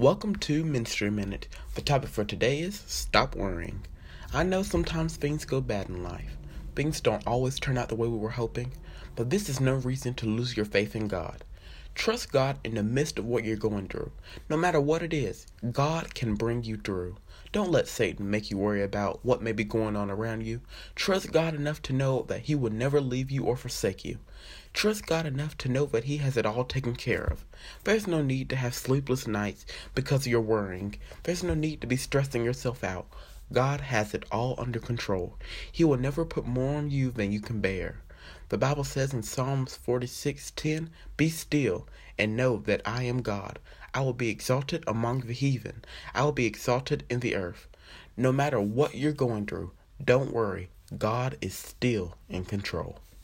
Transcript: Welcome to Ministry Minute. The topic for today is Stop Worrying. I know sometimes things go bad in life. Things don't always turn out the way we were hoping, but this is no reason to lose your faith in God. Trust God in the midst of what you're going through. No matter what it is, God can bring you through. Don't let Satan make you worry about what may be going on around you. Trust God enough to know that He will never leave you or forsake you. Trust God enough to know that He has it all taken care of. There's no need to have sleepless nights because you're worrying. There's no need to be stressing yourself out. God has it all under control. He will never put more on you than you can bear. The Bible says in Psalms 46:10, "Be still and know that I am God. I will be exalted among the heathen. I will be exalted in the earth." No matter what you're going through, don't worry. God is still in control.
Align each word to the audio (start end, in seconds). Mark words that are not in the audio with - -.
Welcome 0.00 0.36
to 0.36 0.64
Ministry 0.64 1.10
Minute. 1.10 1.46
The 1.74 1.82
topic 1.82 2.08
for 2.08 2.24
today 2.24 2.60
is 2.60 2.82
Stop 2.86 3.36
Worrying. 3.36 3.82
I 4.32 4.44
know 4.44 4.62
sometimes 4.62 5.16
things 5.16 5.44
go 5.44 5.60
bad 5.60 5.90
in 5.90 6.02
life. 6.02 6.38
Things 6.74 7.02
don't 7.02 7.26
always 7.26 7.60
turn 7.60 7.76
out 7.76 7.90
the 7.90 7.96
way 7.96 8.08
we 8.08 8.16
were 8.16 8.30
hoping, 8.30 8.72
but 9.14 9.28
this 9.28 9.50
is 9.50 9.60
no 9.60 9.74
reason 9.74 10.14
to 10.14 10.26
lose 10.26 10.56
your 10.56 10.64
faith 10.64 10.96
in 10.96 11.06
God. 11.06 11.44
Trust 11.94 12.32
God 12.32 12.58
in 12.64 12.74
the 12.74 12.82
midst 12.82 13.18
of 13.18 13.24
what 13.24 13.44
you're 13.44 13.56
going 13.56 13.88
through. 13.88 14.12
No 14.48 14.56
matter 14.56 14.80
what 14.80 15.02
it 15.02 15.12
is, 15.12 15.46
God 15.72 16.14
can 16.14 16.34
bring 16.34 16.64
you 16.64 16.76
through. 16.76 17.16
Don't 17.52 17.72
let 17.72 17.88
Satan 17.88 18.30
make 18.30 18.50
you 18.50 18.58
worry 18.58 18.82
about 18.82 19.24
what 19.24 19.42
may 19.42 19.50
be 19.50 19.64
going 19.64 19.96
on 19.96 20.08
around 20.08 20.46
you. 20.46 20.60
Trust 20.94 21.32
God 21.32 21.52
enough 21.52 21.82
to 21.82 21.92
know 21.92 22.22
that 22.28 22.42
He 22.42 22.54
will 22.54 22.70
never 22.70 23.00
leave 23.00 23.30
you 23.30 23.44
or 23.44 23.56
forsake 23.56 24.04
you. 24.04 24.18
Trust 24.72 25.04
God 25.06 25.26
enough 25.26 25.58
to 25.58 25.68
know 25.68 25.84
that 25.86 26.04
He 26.04 26.18
has 26.18 26.36
it 26.36 26.46
all 26.46 26.64
taken 26.64 26.94
care 26.94 27.24
of. 27.24 27.44
There's 27.82 28.06
no 28.06 28.22
need 28.22 28.48
to 28.50 28.56
have 28.56 28.74
sleepless 28.74 29.26
nights 29.26 29.66
because 29.94 30.28
you're 30.28 30.40
worrying. 30.40 30.94
There's 31.24 31.42
no 31.42 31.54
need 31.54 31.80
to 31.80 31.88
be 31.88 31.96
stressing 31.96 32.44
yourself 32.44 32.84
out. 32.84 33.08
God 33.52 33.80
has 33.80 34.14
it 34.14 34.24
all 34.30 34.54
under 34.56 34.78
control. 34.78 35.36
He 35.72 35.82
will 35.82 35.98
never 35.98 36.24
put 36.24 36.46
more 36.46 36.76
on 36.76 36.92
you 36.92 37.10
than 37.10 37.32
you 37.32 37.40
can 37.40 37.60
bear. 37.60 38.00
The 38.50 38.58
Bible 38.58 38.84
says 38.84 39.14
in 39.14 39.22
Psalms 39.22 39.76
46:10, 39.76 40.90
"Be 41.16 41.30
still 41.30 41.88
and 42.18 42.36
know 42.36 42.58
that 42.58 42.82
I 42.84 43.04
am 43.04 43.22
God. 43.22 43.58
I 43.94 44.00
will 44.00 44.12
be 44.12 44.28
exalted 44.28 44.84
among 44.86 45.20
the 45.22 45.32
heathen. 45.32 45.84
I 46.14 46.24
will 46.24 46.32
be 46.32 46.46
exalted 46.46 47.04
in 47.08 47.20
the 47.20 47.34
earth." 47.34 47.66
No 48.16 48.32
matter 48.32 48.60
what 48.60 48.94
you're 48.94 49.12
going 49.12 49.46
through, 49.46 49.72
don't 50.04 50.34
worry. 50.34 50.68
God 50.98 51.38
is 51.40 51.54
still 51.54 52.16
in 52.28 52.44
control. 52.44 52.98